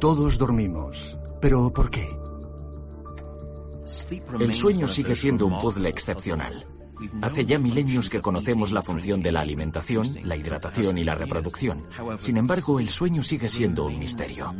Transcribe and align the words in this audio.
todos 0.00 0.38
dormimos. 0.38 1.16
¿Pero 1.40 1.72
por 1.72 1.90
qué? 1.90 2.08
El 4.40 4.54
sueño 4.54 4.88
sigue 4.88 5.14
siendo 5.14 5.46
un 5.46 5.58
puzzle 5.58 5.88
excepcional. 5.88 6.66
Hace 7.22 7.44
ya 7.44 7.58
milenios 7.58 8.10
que 8.10 8.20
conocemos 8.20 8.72
la 8.72 8.82
función 8.82 9.22
de 9.22 9.32
la 9.32 9.40
alimentación, 9.40 10.06
la 10.24 10.36
hidratación 10.36 10.98
y 10.98 11.04
la 11.04 11.14
reproducción. 11.14 11.86
Sin 12.18 12.36
embargo, 12.36 12.80
el 12.80 12.88
sueño 12.88 13.22
sigue 13.22 13.48
siendo 13.48 13.86
un 13.86 13.98
misterio. 13.98 14.54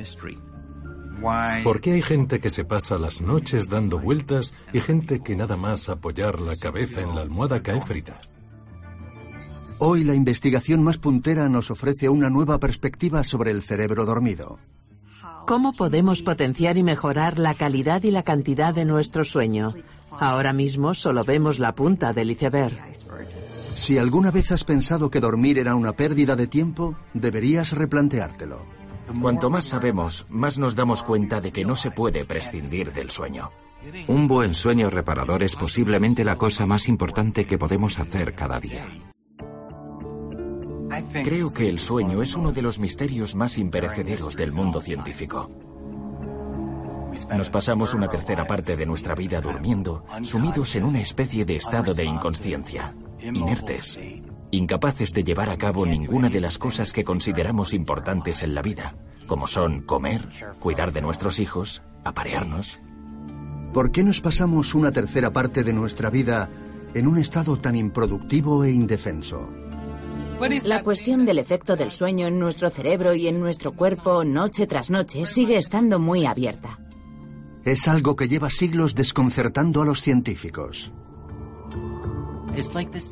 ¿Por 1.65 1.80
qué 1.80 1.93
hay 1.93 2.02
gente 2.02 2.41
que 2.41 2.48
se 2.48 2.65
pasa 2.65 2.98
las 2.98 3.20
noches 3.20 3.69
dando 3.69 3.98
vueltas 3.98 4.55
y 4.73 4.80
gente 4.80 5.20
que 5.20 5.37
nada 5.37 5.57
más 5.57 5.88
apoyar 5.88 6.41
la 6.41 6.57
cabeza 6.57 7.02
en 7.02 7.15
la 7.15 7.20
almohada 7.20 7.62
cae 7.62 7.80
frita? 7.80 8.20
Hoy 9.79 10.05
la 10.05 10.15
investigación 10.15 10.83
más 10.83 10.98
puntera 10.98 11.48
nos 11.48 11.70
ofrece 11.70 12.09
una 12.09 12.30
nueva 12.30 12.59
perspectiva 12.59 13.23
sobre 13.25 13.51
el 13.51 13.62
cerebro 13.62 14.05
dormido. 14.05 14.59
¿Cómo 15.51 15.73
podemos 15.73 16.23
potenciar 16.23 16.79
y 16.79 16.85
mejorar 16.85 17.41
la 17.41 17.55
calidad 17.55 18.05
y 18.05 18.13
la 18.13 18.23
cantidad 18.23 18.73
de 18.73 18.85
nuestro 18.85 19.25
sueño? 19.25 19.75
Ahora 20.13 20.53
mismo 20.53 20.95
solo 20.95 21.25
vemos 21.25 21.59
la 21.59 21.75
punta 21.75 22.13
del 22.13 22.31
iceberg. 22.31 22.79
Si 23.75 23.99
alguna 23.99 24.31
vez 24.31 24.53
has 24.53 24.63
pensado 24.63 25.11
que 25.11 25.19
dormir 25.19 25.59
era 25.59 25.75
una 25.75 25.91
pérdida 25.91 26.37
de 26.37 26.47
tiempo, 26.47 26.95
deberías 27.15 27.73
replanteártelo. 27.73 28.65
Cuanto 29.21 29.51
más 29.51 29.65
sabemos, 29.65 30.29
más 30.31 30.57
nos 30.57 30.77
damos 30.77 31.03
cuenta 31.03 31.41
de 31.41 31.51
que 31.51 31.65
no 31.65 31.75
se 31.75 31.91
puede 31.91 32.25
prescindir 32.25 32.93
del 32.93 33.11
sueño. 33.11 33.51
Un 34.07 34.29
buen 34.29 34.55
sueño 34.55 34.89
reparador 34.89 35.43
es 35.43 35.57
posiblemente 35.57 36.23
la 36.23 36.37
cosa 36.37 36.65
más 36.65 36.87
importante 36.87 37.45
que 37.48 37.59
podemos 37.59 37.98
hacer 37.98 38.37
cada 38.37 38.61
día. 38.61 38.87
Creo 41.25 41.53
que 41.53 41.69
el 41.69 41.79
sueño 41.79 42.23
es 42.23 42.35
uno 42.35 42.53
de 42.53 42.63
los 42.63 42.79
misterios 42.79 43.35
más 43.35 43.59
imperecederos 43.59 44.37
del 44.37 44.53
mundo 44.53 44.81
científico. 44.81 45.51
Nos 47.37 47.51
pasamos 47.51 47.95
una 47.95 48.09
tercera 48.09 48.47
parte 48.47 48.77
de 48.77 48.87
nuestra 48.87 49.15
vida 49.15 49.41
durmiendo, 49.41 50.05
sumidos 50.23 50.77
en 50.77 50.84
una 50.84 51.01
especie 51.01 51.45
de 51.45 51.57
estado 51.57 51.92
de 51.92 52.05
inconsciencia, 52.05 52.95
inertes, 53.20 53.98
incapaces 54.51 55.12
de 55.12 55.25
llevar 55.25 55.51
a 55.51 55.59
cabo 55.59 55.84
ninguna 55.87 56.29
de 56.29 56.41
las 56.41 56.59
cosas 56.59 56.92
que 56.92 57.05
consideramos 57.05 57.75
importantes 57.75 58.42
en 58.42 58.55
la 58.55 58.62
vida, 58.62 58.95
como 59.27 59.47
son 59.47 59.83
comer, 59.83 60.29
cuidar 60.61 60.92
de 60.92 61.03
nuestros 61.03 61.41
hijos, 61.41 61.83
aparearnos. 62.05 62.81
¿Por 63.73 63.92
qué 63.92 64.03
nos 64.03 64.20
pasamos 64.20 64.75
una 64.75 64.92
tercera 64.92 65.33
parte 65.33 65.62
de 65.62 65.73
nuestra 65.73 66.11
vida 66.11 66.48
en 66.95 67.07
un 67.07 67.19
estado 67.19 67.57
tan 67.57 67.77
improductivo 67.77 68.64
e 68.64 68.70
indefenso? 68.73 69.59
La 70.64 70.83
cuestión 70.83 71.27
del 71.27 71.38
efecto 71.38 71.77
del 71.77 71.91
sueño 71.91 72.27
en 72.27 72.38
nuestro 72.38 72.70
cerebro 72.70 73.14
y 73.14 73.28
en 73.28 73.41
nuestro 73.41 73.72
cuerpo 73.72 74.24
noche 74.24 74.66
tras 74.66 74.88
noche 74.88 75.27
sigue 75.27 75.58
estando 75.58 75.98
muy 75.98 76.24
abierta. 76.24 76.78
Es 77.62 77.86
algo 77.88 78.16
que 78.16 78.27
lleva 78.27 78.48
siglos 78.48 78.94
desconcertando 78.94 79.83
a 79.83 79.84
los 79.84 80.00
científicos. 80.00 80.94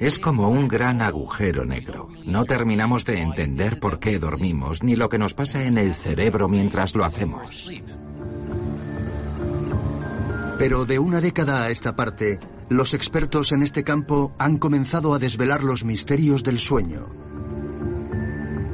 Es 0.01 0.19
como 0.19 0.49
un 0.49 0.69
gran 0.69 1.03
agujero 1.03 1.67
negro. 1.67 2.09
No 2.25 2.47
terminamos 2.47 3.05
de 3.05 3.21
entender 3.21 3.79
por 3.79 3.99
qué 3.99 4.19
dormimos 4.19 4.83
ni 4.83 4.97
lo 4.97 5.11
que 5.11 5.19
nos 5.19 5.35
pasa 5.35 5.65
en 5.65 5.77
el 5.77 5.95
cerebro 5.95 6.49
mientras 6.49 6.95
lo 6.95 7.05
hacemos. 7.05 7.71
Pero 10.59 10.87
de 10.87 10.99
una 10.99 11.21
década 11.21 11.65
a 11.65 11.71
esta 11.71 11.95
parte, 11.95 12.41
los 12.69 12.93
expertos 12.93 13.53
en 13.53 13.63
este 13.63 13.83
campo 13.83 14.33
han 14.39 14.59
comenzado 14.59 15.15
a 15.15 15.19
desvelar 15.19 15.65
los 15.65 15.85
misterios 15.85 16.43
del 16.43 16.59
sueño. 16.59 17.07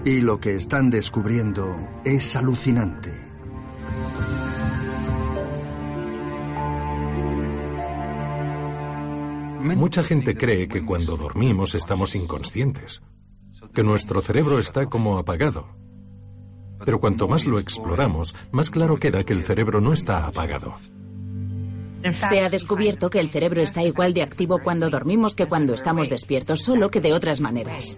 Y 0.05 0.20
lo 0.20 0.41
que 0.41 0.56
están 0.56 0.91
descubriendo 0.91 1.89
es 2.05 2.37
alucinante. 2.37 3.12
Mucha 9.62 10.05
gente 10.05 10.37
cree 10.37 10.69
que 10.69 10.84
cuando 10.84 11.16
dormimos 11.16 11.75
estamos 11.75 12.15
inconscientes, 12.15 13.03
que 13.72 13.82
nuestro 13.82 14.21
cerebro 14.21 14.59
está 14.59 14.87
como 14.87 15.19
apagado. 15.19 15.69
Pero 16.84 17.00
cuanto 17.00 17.28
más 17.28 17.47
lo 17.47 17.59
exploramos, 17.59 18.34
más 18.53 18.71
claro 18.71 18.99
queda 18.99 19.25
que 19.25 19.32
el 19.32 19.43
cerebro 19.43 19.81
no 19.81 19.93
está 19.93 20.26
apagado. 20.26 20.75
Se 22.12 22.41
ha 22.41 22.50
descubierto 22.50 23.09
que 23.09 23.20
el 23.20 23.31
cerebro 23.31 23.62
está 23.62 23.82
igual 23.82 24.12
de 24.12 24.22
activo 24.22 24.59
cuando 24.62 24.91
dormimos 24.91 25.34
que 25.34 25.47
cuando 25.47 25.72
estamos 25.72 26.10
despiertos, 26.10 26.62
solo 26.62 26.91
que 26.91 27.00
de 27.00 27.15
otras 27.15 27.41
maneras. 27.41 27.97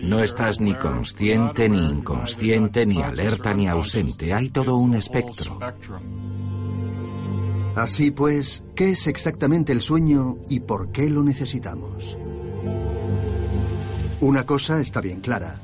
No 0.00 0.22
estás 0.22 0.60
ni 0.60 0.74
consciente, 0.74 1.68
ni 1.68 1.86
inconsciente, 1.86 2.86
ni 2.86 3.02
alerta, 3.02 3.52
ni 3.52 3.68
ausente. 3.68 4.32
Hay 4.32 4.48
todo 4.48 4.76
un 4.76 4.94
espectro. 4.94 5.58
Así 7.74 8.10
pues, 8.10 8.64
¿qué 8.74 8.92
es 8.92 9.06
exactamente 9.06 9.72
el 9.72 9.82
sueño 9.82 10.38
y 10.48 10.60
por 10.60 10.92
qué 10.92 11.10
lo 11.10 11.22
necesitamos? 11.22 12.16
Una 14.22 14.46
cosa 14.46 14.80
está 14.80 15.02
bien 15.02 15.20
clara. 15.20 15.60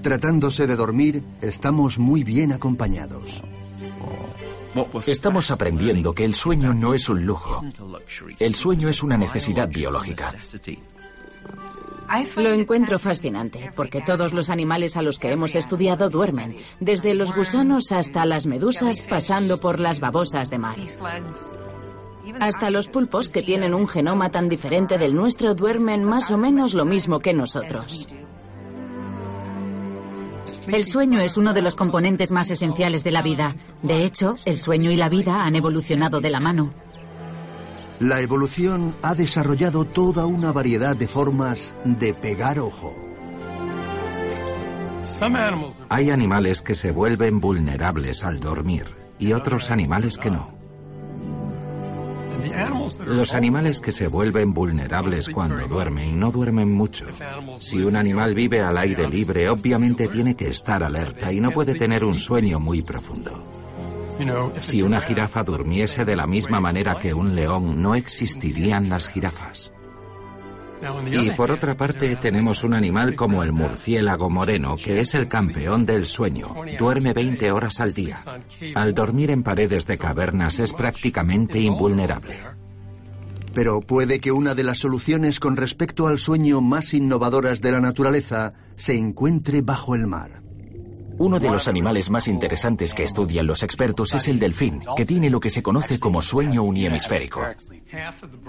Tratándose 0.00 0.68
de 0.68 0.76
dormir, 0.76 1.24
estamos 1.40 1.98
muy 1.98 2.22
bien 2.22 2.52
acompañados. 2.52 3.42
Estamos 5.06 5.50
aprendiendo 5.50 6.14
que 6.14 6.24
el 6.24 6.34
sueño 6.34 6.74
no 6.74 6.94
es 6.94 7.08
un 7.08 7.24
lujo. 7.24 7.62
El 8.38 8.54
sueño 8.54 8.88
es 8.88 9.02
una 9.02 9.16
necesidad 9.16 9.68
biológica. 9.68 10.34
Lo 12.36 12.52
encuentro 12.52 12.98
fascinante, 12.98 13.72
porque 13.74 14.00
todos 14.00 14.32
los 14.32 14.50
animales 14.50 14.96
a 14.96 15.02
los 15.02 15.18
que 15.18 15.30
hemos 15.32 15.54
estudiado 15.54 16.08
duermen, 16.08 16.56
desde 16.80 17.14
los 17.14 17.34
gusanos 17.34 17.90
hasta 17.92 18.26
las 18.26 18.46
medusas, 18.46 19.02
pasando 19.02 19.58
por 19.58 19.80
las 19.80 20.00
babosas 20.00 20.50
de 20.50 20.58
mar. 20.58 20.76
Hasta 22.40 22.70
los 22.70 22.88
pulpos, 22.88 23.28
que 23.28 23.42
tienen 23.42 23.74
un 23.74 23.88
genoma 23.88 24.30
tan 24.30 24.48
diferente 24.48 24.98
del 24.98 25.14
nuestro, 25.14 25.54
duermen 25.54 26.04
más 26.04 26.30
o 26.30 26.36
menos 26.36 26.74
lo 26.74 26.84
mismo 26.84 27.20
que 27.20 27.34
nosotros. 27.34 28.08
El 30.66 30.84
sueño 30.84 31.20
es 31.20 31.36
uno 31.36 31.52
de 31.52 31.62
los 31.62 31.76
componentes 31.76 32.32
más 32.32 32.50
esenciales 32.50 33.04
de 33.04 33.12
la 33.12 33.22
vida. 33.22 33.54
De 33.82 34.04
hecho, 34.04 34.36
el 34.44 34.58
sueño 34.58 34.90
y 34.90 34.96
la 34.96 35.08
vida 35.08 35.44
han 35.44 35.54
evolucionado 35.54 36.20
de 36.20 36.30
la 36.30 36.40
mano. 36.40 36.72
La 38.00 38.20
evolución 38.20 38.94
ha 39.02 39.14
desarrollado 39.14 39.84
toda 39.84 40.26
una 40.26 40.52
variedad 40.52 40.96
de 40.96 41.08
formas 41.08 41.74
de 41.84 42.12
pegar 42.14 42.58
ojo. 42.58 42.94
Hay 45.88 46.10
animales 46.10 46.62
que 46.62 46.74
se 46.74 46.90
vuelven 46.90 47.40
vulnerables 47.40 48.24
al 48.24 48.40
dormir 48.40 48.86
y 49.18 49.32
otros 49.32 49.70
animales 49.70 50.18
que 50.18 50.30
no. 50.30 50.55
Los 53.06 53.34
animales 53.34 53.80
que 53.80 53.92
se 53.92 54.08
vuelven 54.08 54.54
vulnerables 54.54 55.28
cuando 55.28 55.66
duermen 55.66 56.18
no 56.18 56.30
duermen 56.30 56.70
mucho. 56.72 57.06
Si 57.58 57.82
un 57.82 57.96
animal 57.96 58.34
vive 58.34 58.60
al 58.60 58.78
aire 58.78 59.08
libre, 59.08 59.48
obviamente 59.48 60.08
tiene 60.08 60.34
que 60.34 60.48
estar 60.48 60.82
alerta 60.82 61.32
y 61.32 61.40
no 61.40 61.50
puede 61.50 61.74
tener 61.74 62.04
un 62.04 62.18
sueño 62.18 62.60
muy 62.60 62.82
profundo. 62.82 63.32
Si 64.62 64.82
una 64.82 65.00
jirafa 65.00 65.44
durmiese 65.44 66.04
de 66.04 66.16
la 66.16 66.26
misma 66.26 66.60
manera 66.60 66.98
que 66.98 67.12
un 67.12 67.34
león, 67.34 67.82
no 67.82 67.94
existirían 67.94 68.88
las 68.88 69.08
jirafas. 69.08 69.72
Y 71.10 71.30
por 71.30 71.50
otra 71.50 71.74
parte, 71.76 72.16
tenemos 72.16 72.64
un 72.64 72.74
animal 72.74 73.14
como 73.14 73.42
el 73.42 73.52
murciélago 73.52 74.30
moreno, 74.30 74.76
que 74.76 75.00
es 75.00 75.14
el 75.14 75.28
campeón 75.28 75.86
del 75.86 76.06
sueño. 76.06 76.54
Duerme 76.78 77.12
20 77.12 77.50
horas 77.52 77.80
al 77.80 77.94
día. 77.94 78.18
Al 78.74 78.94
dormir 78.94 79.30
en 79.30 79.42
paredes 79.42 79.86
de 79.86 79.98
cavernas 79.98 80.58
es 80.58 80.72
prácticamente 80.72 81.58
invulnerable. 81.58 82.36
Pero 83.54 83.80
puede 83.80 84.20
que 84.20 84.32
una 84.32 84.54
de 84.54 84.64
las 84.64 84.80
soluciones 84.80 85.40
con 85.40 85.56
respecto 85.56 86.06
al 86.06 86.18
sueño 86.18 86.60
más 86.60 86.92
innovadoras 86.92 87.62
de 87.62 87.72
la 87.72 87.80
naturaleza 87.80 88.52
se 88.76 88.94
encuentre 88.94 89.62
bajo 89.62 89.94
el 89.94 90.06
mar. 90.06 90.45
Uno 91.18 91.40
de 91.40 91.50
los 91.50 91.68
animales 91.68 92.10
más 92.10 92.28
interesantes 92.28 92.94
que 92.94 93.04
estudian 93.04 93.46
los 93.46 93.62
expertos 93.62 94.14
es 94.14 94.28
el 94.28 94.38
delfín, 94.38 94.82
que 94.96 95.06
tiene 95.06 95.30
lo 95.30 95.40
que 95.40 95.50
se 95.50 95.62
conoce 95.62 95.98
como 95.98 96.22
sueño 96.22 96.62
unihemisférico. 96.62 97.42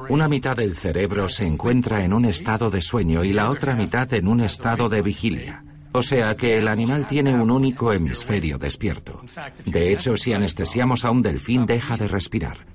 Una 0.09 0.27
mitad 0.27 0.57
del 0.57 0.75
cerebro 0.75 1.29
se 1.29 1.45
encuentra 1.45 2.03
en 2.03 2.13
un 2.13 2.25
estado 2.25 2.69
de 2.69 2.81
sueño 2.81 3.23
y 3.23 3.33
la 3.33 3.49
otra 3.49 3.75
mitad 3.75 4.13
en 4.13 4.27
un 4.27 4.41
estado 4.41 4.89
de 4.89 5.01
vigilia. 5.01 5.63
O 5.93 6.03
sea 6.03 6.35
que 6.35 6.57
el 6.57 6.67
animal 6.67 7.07
tiene 7.07 7.33
un 7.33 7.49
único 7.49 7.91
hemisferio 7.91 8.57
despierto. 8.57 9.21
De 9.65 9.93
hecho, 9.93 10.17
si 10.17 10.33
anestesiamos 10.33 11.05
a 11.05 11.11
un 11.11 11.23
delfín 11.23 11.65
deja 11.65 11.97
de 11.97 12.07
respirar. 12.07 12.66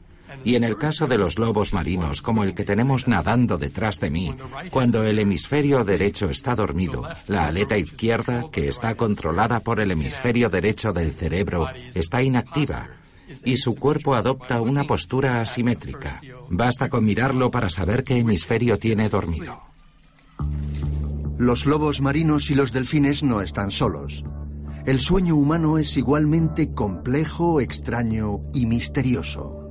Y 0.44 0.56
en 0.56 0.64
el 0.64 0.76
caso 0.76 1.06
de 1.06 1.18
los 1.18 1.38
lobos 1.38 1.72
marinos, 1.72 2.22
como 2.22 2.44
el 2.44 2.54
que 2.54 2.64
tenemos 2.64 3.06
nadando 3.06 3.58
detrás 3.58 4.00
de 4.00 4.10
mí, 4.10 4.34
cuando 4.70 5.04
el 5.04 5.18
hemisferio 5.18 5.84
derecho 5.84 6.30
está 6.30 6.54
dormido, 6.54 7.06
la 7.26 7.46
aleta 7.46 7.78
izquierda, 7.78 8.46
que 8.50 8.68
está 8.68 8.94
controlada 8.94 9.60
por 9.60 9.80
el 9.80 9.90
hemisferio 9.90 10.50
derecho 10.50 10.92
del 10.92 11.12
cerebro, 11.12 11.68
está 11.94 12.22
inactiva 12.22 12.88
y 13.44 13.56
su 13.56 13.76
cuerpo 13.76 14.14
adopta 14.14 14.60
una 14.60 14.84
postura 14.84 15.40
asimétrica. 15.40 16.20
Basta 16.48 16.88
con 16.88 17.04
mirarlo 17.04 17.50
para 17.50 17.68
saber 17.68 18.04
qué 18.04 18.18
hemisferio 18.18 18.78
tiene 18.78 19.08
dormido. 19.08 19.60
Los 21.38 21.66
lobos 21.66 22.00
marinos 22.00 22.50
y 22.50 22.54
los 22.54 22.72
delfines 22.72 23.22
no 23.22 23.40
están 23.40 23.70
solos. 23.70 24.24
el 24.84 24.98
sueño 24.98 25.36
humano 25.36 25.78
es 25.78 25.96
igualmente 25.96 26.72
complejo, 26.74 27.60
extraño 27.60 28.40
y 28.52 28.66
misterioso. 28.66 29.61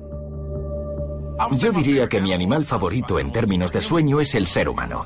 Yo 1.52 1.72
diría 1.72 2.08
que 2.08 2.20
mi 2.20 2.32
animal 2.32 2.64
favorito 2.64 3.18
en 3.18 3.32
términos 3.32 3.72
de 3.72 3.80
sueño 3.80 4.20
es 4.20 4.34
el 4.34 4.46
ser 4.46 4.68
humano. 4.68 5.02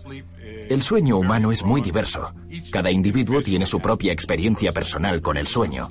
El 0.68 0.82
sueño 0.82 1.18
humano 1.18 1.52
es 1.52 1.64
muy 1.64 1.80
diverso. 1.80 2.32
Cada 2.70 2.90
individuo 2.90 3.40
tiene 3.42 3.66
su 3.66 3.80
propia 3.80 4.12
experiencia 4.12 4.72
personal 4.72 5.22
con 5.22 5.36
el 5.36 5.46
sueño. 5.46 5.88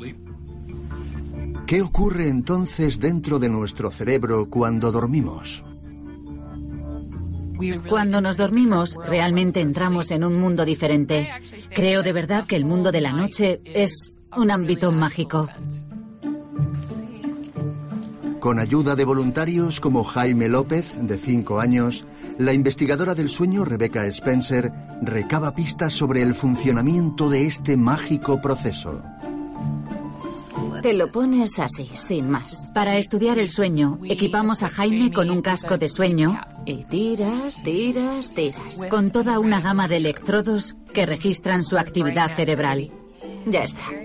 ¿Qué 1.66 1.82
ocurre 1.82 2.30
entonces 2.30 3.00
dentro 3.00 3.40
de 3.40 3.50
nuestro 3.50 3.90
cerebro 3.90 4.50
cuando 4.50 4.92
dormimos? 4.92 5.64
Cuando 7.88 8.22
nos 8.22 8.38
dormimos, 8.38 8.98
realmente 9.08 9.62
entramos 9.62 10.12
en 10.12 10.24
un 10.24 10.40
mundo 10.40 10.66
diferente. 10.66 11.30
Creo 11.74 12.04
de 12.04 12.14
verdad 12.14 12.46
que 12.46 12.56
el 12.56 12.66
mundo 12.66 12.92
de 12.92 13.02
la 13.02 13.14
noche 13.14 13.62
es 13.64 14.20
un 14.36 14.52
ámbito 14.52 14.92
mágico. 14.92 15.48
Con 18.46 18.60
ayuda 18.60 18.96
de 18.96 19.06
voluntarios 19.06 19.80
como 19.80 20.04
Jaime 20.04 20.48
López, 20.48 20.94
de 21.02 21.18
5 21.18 21.60
años, 21.60 22.06
la 22.38 22.54
investigadora 22.54 23.16
del 23.16 23.28
sueño 23.28 23.66
Rebecca 23.66 24.06
Spencer 24.06 24.72
recaba 25.02 25.56
pistas 25.56 25.96
sobre 25.96 26.22
el 26.22 26.36
funcionamiento 26.36 27.28
de 27.28 27.48
este 27.48 27.76
mágico 27.76 28.40
proceso. 28.40 29.02
Te 30.84 30.94
lo 30.94 31.08
pones 31.08 31.58
así, 31.58 31.90
sin 31.96 32.30
más. 32.30 32.72
Para 32.72 32.98
estudiar 32.98 33.40
el 33.40 33.50
sueño, 33.50 33.98
equipamos 34.04 34.62
a 34.62 34.70
Jaime 34.70 35.12
con 35.12 35.32
un 35.32 35.42
casco 35.42 35.80
de 35.80 35.90
sueño 35.90 36.40
Y 36.68 36.84
tiras, 36.84 37.64
tiras, 37.64 38.32
tiras. 38.36 38.80
con 38.92 39.10
toda 39.10 39.40
una 39.40 39.60
gama 39.60 39.88
de 39.88 39.98
electrodos 39.98 40.78
que 40.94 41.08
registran 41.08 41.64
su 41.64 41.80
actividad 41.80 42.36
cerebral. 42.36 42.92
Ya 43.48 43.64
está. 43.64 44.05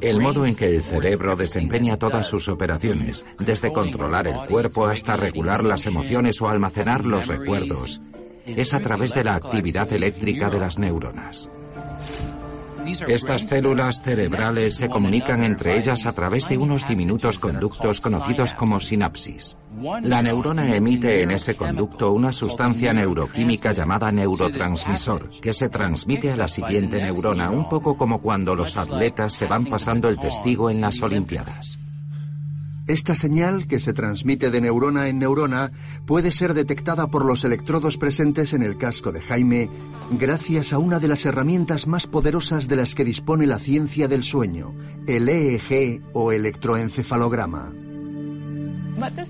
El 0.00 0.20
modo 0.20 0.44
en 0.44 0.56
que 0.56 0.76
el 0.76 0.82
cerebro 0.82 1.36
desempeña 1.36 1.98
todas 1.98 2.26
sus 2.26 2.48
operaciones, 2.48 3.24
desde 3.38 3.72
controlar 3.72 4.26
el 4.26 4.36
cuerpo 4.48 4.86
hasta 4.86 5.16
regular 5.16 5.64
las 5.64 5.86
emociones 5.86 6.40
o 6.40 6.48
almacenar 6.48 7.04
los 7.04 7.26
recuerdos, 7.26 8.00
es 8.46 8.74
a 8.74 8.80
través 8.80 9.14
de 9.14 9.24
la 9.24 9.36
actividad 9.36 9.92
eléctrica 9.92 10.50
de 10.50 10.58
las 10.58 10.78
neuronas. 10.78 11.50
Estas 13.08 13.42
células 13.42 14.02
cerebrales 14.02 14.76
se 14.76 14.88
comunican 14.88 15.44
entre 15.44 15.78
ellas 15.78 16.06
a 16.06 16.12
través 16.12 16.48
de 16.48 16.58
unos 16.58 16.86
diminutos 16.86 17.38
conductos 17.38 18.00
conocidos 18.00 18.54
como 18.54 18.80
sinapsis. 18.80 19.56
La 20.02 20.22
neurona 20.22 20.74
emite 20.76 21.22
en 21.22 21.30
ese 21.30 21.54
conducto 21.54 22.12
una 22.12 22.32
sustancia 22.32 22.92
neuroquímica 22.92 23.72
llamada 23.72 24.12
neurotransmisor, 24.12 25.30
que 25.40 25.52
se 25.52 25.68
transmite 25.68 26.32
a 26.32 26.36
la 26.36 26.48
siguiente 26.48 27.00
neurona, 27.00 27.50
un 27.50 27.68
poco 27.68 27.96
como 27.96 28.20
cuando 28.20 28.54
los 28.54 28.76
atletas 28.76 29.34
se 29.34 29.46
van 29.46 29.64
pasando 29.66 30.08
el 30.08 30.18
testigo 30.18 30.70
en 30.70 30.80
las 30.80 31.00
Olimpiadas. 31.02 31.79
Esta 32.90 33.14
señal, 33.14 33.68
que 33.68 33.78
se 33.78 33.92
transmite 33.92 34.50
de 34.50 34.60
neurona 34.60 35.06
en 35.06 35.20
neurona, 35.20 35.70
puede 36.06 36.32
ser 36.32 36.54
detectada 36.54 37.06
por 37.06 37.24
los 37.24 37.44
electrodos 37.44 37.96
presentes 37.96 38.52
en 38.52 38.64
el 38.64 38.78
casco 38.78 39.12
de 39.12 39.20
Jaime 39.20 39.70
gracias 40.10 40.72
a 40.72 40.78
una 40.78 40.98
de 40.98 41.06
las 41.06 41.24
herramientas 41.24 41.86
más 41.86 42.08
poderosas 42.08 42.66
de 42.66 42.74
las 42.74 42.96
que 42.96 43.04
dispone 43.04 43.46
la 43.46 43.60
ciencia 43.60 44.08
del 44.08 44.24
sueño, 44.24 44.74
el 45.06 45.28
EEG 45.28 46.02
o 46.14 46.32
electroencefalograma. 46.32 47.72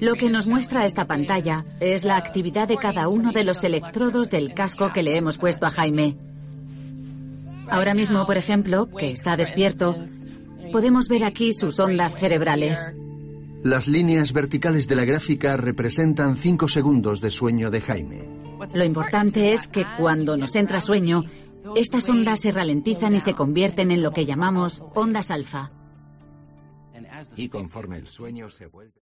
Lo 0.01 0.15
que 0.15 0.31
nos 0.31 0.47
muestra 0.47 0.87
esta 0.87 1.07
pantalla 1.07 1.67
es 1.81 2.05
la 2.05 2.17
actividad 2.17 2.67
de 2.67 2.79
cada 2.79 3.09
uno 3.09 3.31
de 3.31 3.45
los 3.45 3.63
electrodos 3.63 4.31
del 4.31 4.55
casco 4.55 4.91
que 4.91 5.03
le 5.03 5.19
hemos 5.19 5.37
puesto 5.37 5.67
a 5.67 5.71
Jaime. 5.71 6.17
Ahora 7.69 7.93
mismo, 7.93 8.25
por 8.25 8.39
ejemplo, 8.39 8.89
que 8.89 9.11
está 9.11 9.37
despierto, 9.37 9.99
podemos 10.73 11.11
ver 11.11 11.25
aquí 11.25 11.53
sus 11.53 11.79
ondas 11.79 12.17
cerebrales. 12.17 12.95
Las 13.63 13.87
líneas 13.87 14.33
verticales 14.33 14.89
de 14.89 14.97
la 14.97 15.05
gráfica 15.05 15.57
representan 15.59 16.37
5 16.37 16.67
segundos 16.67 17.21
de 17.21 17.31
sueño 17.31 17.71
de 17.71 17.83
Jaime. 17.83 18.29
Lo 18.73 18.85
importante 18.85 19.53
es 19.53 19.69
que 19.69 19.85
cuando 19.99 20.37
nos 20.39 20.55
entra 20.55 20.81
sueño, 20.81 21.25
estas 21.77 22.09
ondas 22.09 22.41
se 22.41 22.53
ralentizan 22.53 23.15
y 23.15 23.21
se 23.21 23.35
convierten 23.35 23.91
en 23.91 24.03
lo 24.03 24.13
que 24.13 24.25
llamamos 24.25 24.83
ondas 24.95 25.31
alfa. 25.31 25.71
Y 27.37 27.51
conforme 27.51 27.99
el 27.99 28.07
sueño 28.07 28.49
se 28.49 28.67
vuelve... 28.67 29.03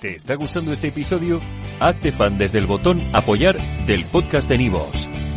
¿Te 0.00 0.16
está 0.16 0.34
gustando 0.34 0.72
este 0.74 0.88
episodio? 0.88 1.40
Hazte 1.80 2.12
fan 2.12 2.36
desde 2.36 2.58
el 2.58 2.66
botón 2.66 3.00
Apoyar 3.14 3.56
del 3.86 4.04
podcast 4.04 4.50
de 4.50 4.58
Nivos. 4.58 5.08